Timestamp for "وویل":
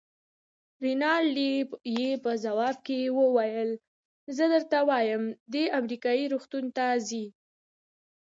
3.17-3.71